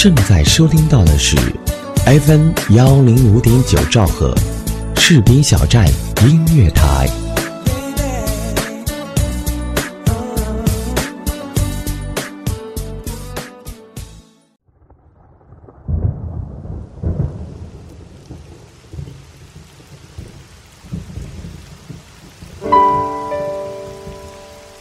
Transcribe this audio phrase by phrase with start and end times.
[0.00, 1.36] 正在收听到的是
[2.06, 4.32] FM 幺零五点九兆赫，
[4.94, 5.88] 士兵小站
[6.24, 7.08] 音乐台。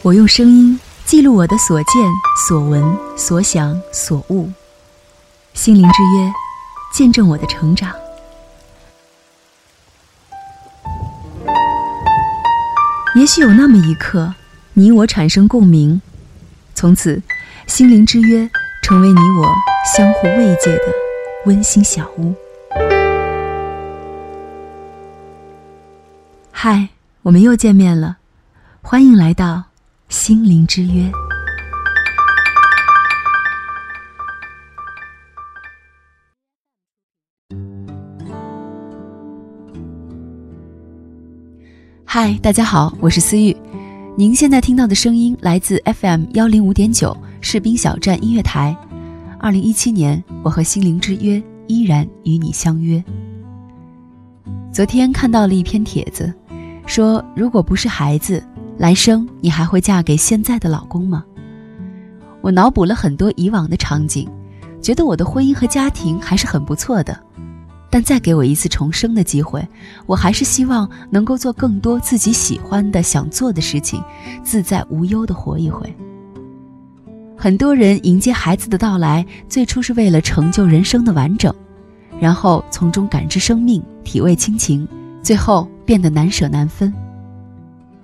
[0.03, 1.87] 我用声音记录我的所见
[2.47, 2.83] 所闻
[3.17, 4.47] 所想所悟，
[5.57, 6.31] 心灵之约，
[6.93, 7.91] 见证我的成长。
[13.15, 14.35] 也许有那么一刻，
[14.73, 15.99] 你我产生共鸣，
[16.75, 17.19] 从此，
[17.65, 18.47] 心灵之约
[18.83, 19.51] 成为你我
[19.83, 20.83] 相互慰藉的
[21.47, 22.35] 温馨小屋。
[26.51, 26.89] 嗨，
[27.23, 28.17] 我们又见面了，
[28.83, 29.63] 欢迎来到。
[30.07, 31.11] 心灵之约，
[42.19, 43.55] 嗨，大家好，我是思玉。
[44.15, 48.75] 您现在听到的声音来自 FM 幺零五点九士兵小站音乐台。
[49.37, 53.03] 二零一七年，我和心灵之约依然与你相约。
[54.73, 56.33] 昨天看到了一篇帖子，
[56.87, 58.43] 说如果不是孩子。
[58.79, 61.23] 来生你还会嫁给现在的老公吗？
[62.41, 64.27] 我脑补了很多以往的场景，
[64.81, 67.26] 觉得我的婚姻和家庭还是很不错的。
[67.89, 69.65] 但再给我一次重生的机会，
[70.05, 74.03] 我还是希望能够做更多自己喜欢的、想做的事情，
[74.43, 75.91] 自在无忧的活一回。
[77.37, 81.53] 很多人迎接孩子的到来，最初是为了成就人生的完整，
[82.19, 84.87] 然后从中感知生命、体味亲情，
[85.21, 86.93] 最后变得难舍难分。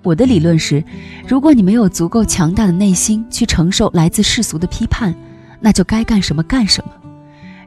[0.04, 0.84] 我的理论是，
[1.26, 5.14] 如果你没有足够强大的内心去承受来自世俗的批判，
[5.60, 6.90] 那就该干什么干什么；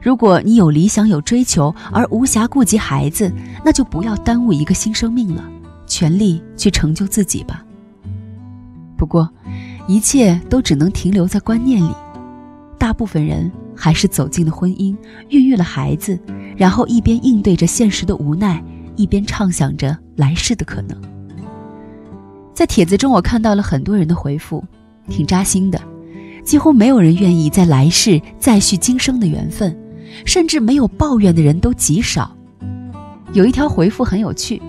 [0.08, 3.30] 如果你有理想有追求而无暇顾及孩子，
[3.62, 5.44] 那就不要耽误一个新生命了，
[5.86, 7.62] 全力去成就自己吧。
[8.96, 9.28] 不过，
[9.86, 11.94] 一切都只能停留在观念里，
[12.78, 14.96] 大部分人还是走进了婚姻，
[15.28, 16.18] 孕育了孩子，
[16.56, 18.64] 然后一边应对着现实的无奈，
[18.96, 20.96] 一边畅想着来世的可能。
[22.54, 24.64] 在帖子中，我看到了很多人的回复，
[25.10, 25.78] 挺扎心的。
[26.46, 29.78] 几乎没有人愿意在来世再续今生的缘分，
[30.24, 32.30] 甚至没有抱怨的人都极少。
[33.32, 34.60] 有一条回复很有趣：“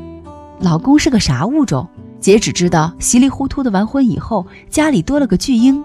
[0.60, 1.88] 老公是个啥物种？
[2.20, 5.84] 姐只知道稀里糊涂的完婚以后，家里多了个巨婴，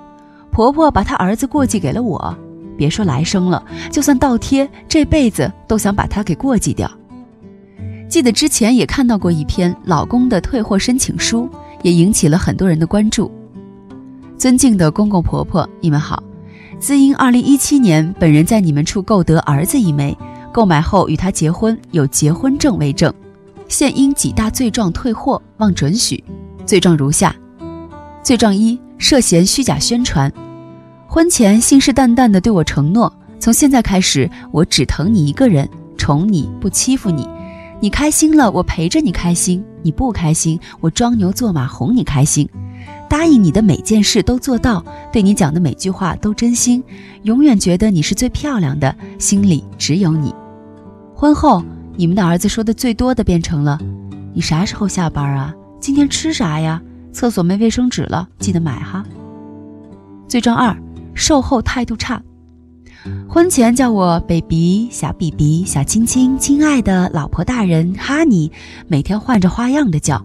[0.50, 2.37] 婆婆把她儿子过继给了我。
[2.76, 6.91] 别说来生了，就算倒贴，这辈子都想把他给过继掉。”
[8.09, 11.48] 记得之前也看到过一篇老公的退货申请书。
[11.84, 13.31] 也引起了很多人的关注。
[14.38, 16.20] 尊敬的公公婆婆，你们好。
[16.78, 20.16] 自因二零一七年本人在你们处购得儿子一枚，
[20.52, 23.12] 购买后与他结婚，有结婚证为证，
[23.68, 26.22] 现因几大罪状退货，望准许。
[26.66, 27.34] 罪状如下：
[28.22, 30.30] 罪状一，涉嫌虚假宣传。
[31.06, 37.26] 婚前信誓旦旦地对我承诺，从现在开始我只疼你一个人，宠你不欺负你。
[37.80, 42.48] 你开心了，我陪着你开心；你不开心，我装牛做马哄你开心。
[43.08, 46.82] 答应你的每件事都做到，对你讲的每句话都真心，
[47.22, 50.34] 永远觉得你是最漂亮的，心里只有你。
[51.14, 51.62] 婚后，
[51.96, 53.78] 你们的儿子说的最多的变成了
[54.34, 55.54] ：“你啥时候下班啊？
[55.78, 56.82] 今天吃啥呀？
[57.12, 59.04] 厕所没卫生纸了，记得买哈。”
[60.26, 60.76] 罪状二：
[61.14, 62.20] 售后态度差。
[63.28, 68.50] 婚前叫我 baby 小 bb 小亲亲亲爱的老婆大人哈尼
[68.88, 70.24] 每天换着花样的叫。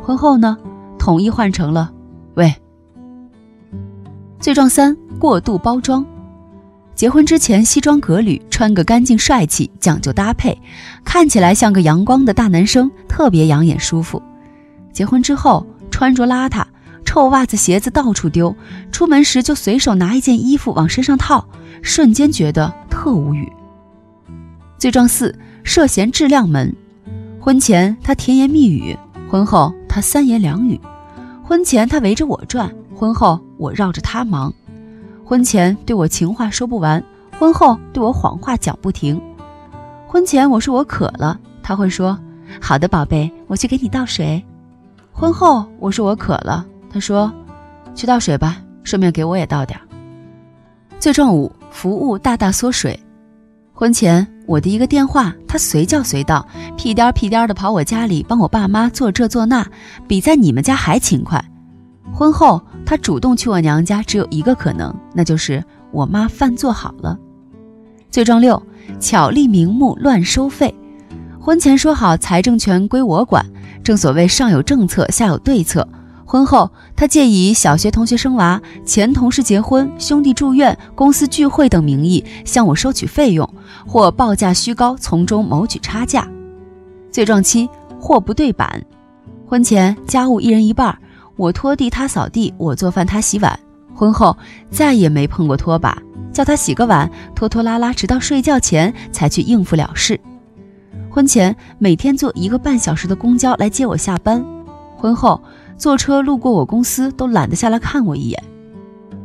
[0.00, 0.56] 婚后呢，
[1.04, 1.92] 统一换成了
[2.32, 2.50] 喂。
[4.40, 6.02] 罪状三：过度包装。
[6.94, 10.58] 结婚之前西装革履，穿个干净帅气，讲究搭配，
[11.04, 14.22] 看起来像个阳光的大男生，特别养眼舒服。
[14.94, 16.64] 结婚之后穿着邋遢，
[17.04, 18.56] 臭袜子鞋子到处丢，
[18.90, 21.46] 出门时就随手拿一件衣服往身上套。
[21.82, 23.52] 瞬间觉得特无语。
[24.78, 26.74] 罪状四：涉嫌质量门。
[27.38, 28.96] 婚前他甜言蜜语，
[29.28, 30.80] 婚后他三言两语。
[31.46, 34.52] 婚前他围着我转，婚后我绕着他忙。
[35.24, 37.04] 婚前对我情话说不完，
[37.38, 39.20] 婚后对我谎话讲不停。
[40.06, 42.18] 婚前我说我渴了，他会说
[42.60, 44.42] ：“好的，宝贝，我去给你倒水。”
[45.12, 47.30] 婚后我说我渴了，他说
[47.94, 49.78] ：“去倒水吧，顺便给我也倒点。”
[50.98, 51.52] 最重五。
[51.70, 52.98] 服务大大缩水。
[53.76, 59.66] 婚前我的一个电话，他随叫随到，屁颠屁颠的跑我家里帮我爸妈做这做那，
[60.06, 61.44] 比在你们家还勤快。
[62.12, 67.18] 婚后他主动去我娘家，只有一个可能，那就是我妈饭做好了。
[68.12, 68.62] 罪状六：
[69.00, 70.72] 巧立名目乱收费。
[71.40, 73.44] 婚前说好财政权归我管，
[73.82, 75.86] 正所谓上有政策，下有对策。
[76.34, 83.48] 婚后，他借以小学同学生娃、前同事结婚、兄弟住院、公司聚会等名义向我收取费用，
[83.86, 86.28] 或报价虚高，从中谋取差价。
[87.12, 87.68] 罪状七：
[88.00, 88.84] 货不对板。
[89.46, 90.98] 婚前家务一人一半，
[91.36, 93.56] 我拖地他扫地，我做饭他洗碗。
[93.94, 94.36] 婚后
[94.72, 95.96] 再也没碰过拖把，
[96.32, 100.18] 叫他洗个碗，拖拖拉拉，直到睡觉前才去应付了事。
[101.08, 104.44] 婚前每天坐一个半小时的公交来接我下班，
[104.96, 105.40] 婚后
[105.76, 108.42] 坐车路过我公司都懒得下来看我一眼。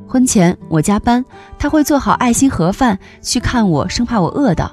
[0.08, 1.24] 婚前我加班，
[1.58, 4.68] 他会做好爱心盒饭去看我，生怕我饿到；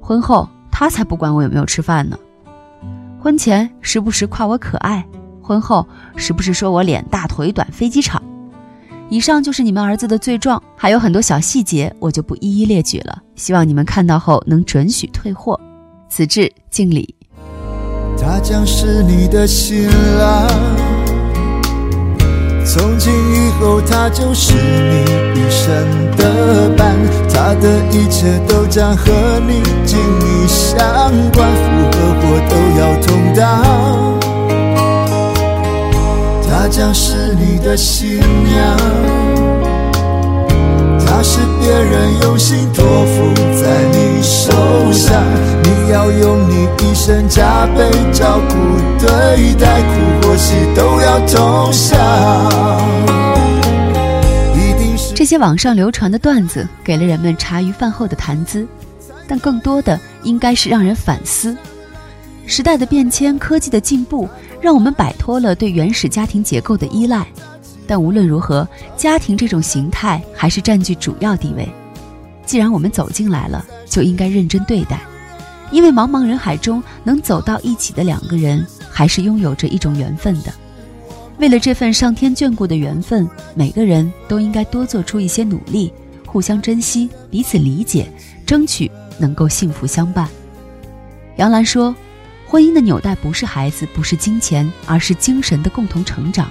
[0.00, 2.18] 婚后他才不管我有没有吃饭呢。
[3.20, 5.06] 婚前时不时夸我可爱，
[5.40, 8.22] 婚后时不时说我脸大腿短飞机场。
[9.10, 13.22] 以上就是你们儿子的罪状，还有很多小细节，我就不一一列举了。
[13.36, 15.60] 希望你们看到后能准许退货。
[16.08, 17.14] 此致敬礼。
[18.18, 19.88] 他将是你的新
[20.18, 20.48] 郎，
[22.66, 25.04] 从今以后他就是你
[25.38, 25.70] 一生
[26.16, 26.96] 的伴，
[27.32, 29.12] 他的一切都将和
[29.46, 30.78] 你紧密相
[31.32, 33.44] 关，福和祸都要同当。
[36.48, 38.76] 他将是你的新娘，
[41.24, 44.52] 是别人用心托付在你手
[44.92, 45.24] 上。
[45.62, 48.54] 你要用你一生加倍照顾
[49.00, 51.98] 对待，苦或喜都要同享。
[55.14, 58.66] 这些网上流传的段子给了人们茶余饭后的谈资，
[59.26, 61.56] 但更多的应该是让人反思。
[62.46, 64.28] 时代的变迁，科技的进步，
[64.60, 67.26] 让我们摆脱了对原始家庭结构的依赖，
[67.86, 68.66] 但无论如何，
[68.96, 71.68] 家庭这种形态还是占据主要地位。
[72.46, 75.00] 既然我们走进来了，就应该认真对待。
[75.70, 80.52] 因为茫茫人海中能走到一起的两个人，还是拥有着一种缘分的。
[81.38, 85.92] 为了这份上天眷顾的缘分，每个人都应该多做出一些努力，
[86.26, 88.06] 互相珍惜，彼此理解，
[88.46, 90.28] 争取能够幸福相伴。
[91.36, 91.92] 杨澜说
[92.46, 96.48] ：“婚姻的纽带不是孩子，不是金钱，而是精神的共同成长。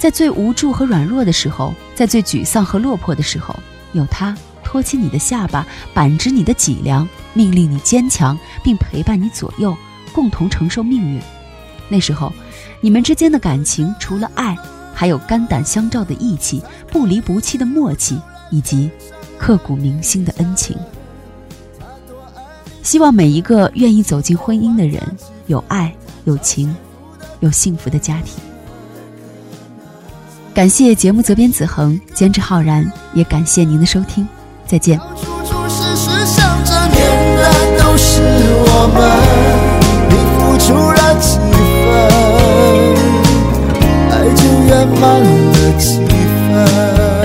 [0.00, 3.54] 在最无助和软弱的时候，在最沮丧和落魄的时候，
[3.92, 9.76] 有他。”托起你的下巴，板直你的脊梁，命令你坚强，并陪伴你左右，
[10.12, 11.20] 共同承受命运。
[11.88, 12.32] 那时候，
[12.80, 14.56] 你们之间的感情除了爱，
[14.94, 18.16] 还有肝胆相照的义气、不离不弃的默契，
[18.50, 18.88] 以及
[19.36, 20.76] 刻骨铭心的恩情。
[22.84, 25.02] 希望每一个愿意走进婚姻的人，
[25.48, 25.92] 有爱、
[26.24, 26.72] 有情、
[27.40, 28.49] 有幸福的家庭。
[30.52, 34.28] 感谢节目责编子恒，监制浩然，也感谢您的收听。
[34.66, 35.00] 再见。
[44.10, 45.98] 爱就圆满了几
[46.52, 47.19] 分。